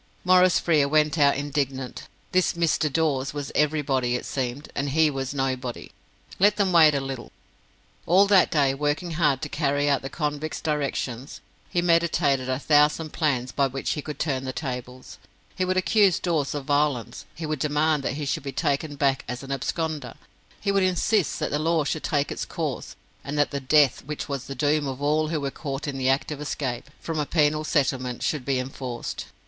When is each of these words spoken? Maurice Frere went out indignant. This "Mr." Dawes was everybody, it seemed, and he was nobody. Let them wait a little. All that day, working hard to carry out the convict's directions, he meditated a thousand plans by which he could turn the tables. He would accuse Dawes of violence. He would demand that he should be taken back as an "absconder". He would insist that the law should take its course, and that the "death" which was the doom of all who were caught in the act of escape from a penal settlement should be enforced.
Maurice 0.25 0.57
Frere 0.57 0.87
went 0.87 1.19
out 1.19 1.37
indignant. 1.37 2.07
This 2.31 2.53
"Mr." 2.53 2.91
Dawes 2.91 3.35
was 3.35 3.51
everybody, 3.53 4.15
it 4.15 4.25
seemed, 4.25 4.69
and 4.73 4.89
he 4.89 5.11
was 5.11 5.31
nobody. 5.31 5.91
Let 6.39 6.55
them 6.55 6.71
wait 6.73 6.95
a 6.95 6.99
little. 6.99 7.31
All 8.07 8.25
that 8.25 8.49
day, 8.49 8.73
working 8.73 9.11
hard 9.11 9.43
to 9.43 9.47
carry 9.49 9.87
out 9.87 10.01
the 10.01 10.09
convict's 10.09 10.59
directions, 10.59 11.39
he 11.69 11.83
meditated 11.83 12.49
a 12.49 12.57
thousand 12.57 13.13
plans 13.13 13.51
by 13.51 13.67
which 13.67 13.91
he 13.91 14.01
could 14.01 14.17
turn 14.17 14.43
the 14.43 14.51
tables. 14.51 15.19
He 15.55 15.63
would 15.65 15.77
accuse 15.77 16.17
Dawes 16.17 16.55
of 16.55 16.65
violence. 16.65 17.25
He 17.35 17.45
would 17.45 17.59
demand 17.59 18.01
that 18.01 18.13
he 18.13 18.25
should 18.25 18.41
be 18.41 18.51
taken 18.51 18.95
back 18.95 19.23
as 19.27 19.43
an 19.43 19.51
"absconder". 19.51 20.15
He 20.59 20.71
would 20.71 20.81
insist 20.81 21.37
that 21.37 21.51
the 21.51 21.59
law 21.59 21.83
should 21.83 22.03
take 22.03 22.31
its 22.31 22.43
course, 22.43 22.95
and 23.23 23.37
that 23.37 23.51
the 23.51 23.59
"death" 23.59 24.03
which 24.03 24.27
was 24.27 24.45
the 24.45 24.55
doom 24.55 24.87
of 24.87 24.99
all 24.99 25.27
who 25.27 25.39
were 25.39 25.51
caught 25.51 25.87
in 25.87 25.99
the 25.99 26.09
act 26.09 26.31
of 26.31 26.41
escape 26.41 26.89
from 26.99 27.19
a 27.19 27.25
penal 27.27 27.63
settlement 27.63 28.23
should 28.23 28.43
be 28.45 28.57
enforced. 28.57 29.27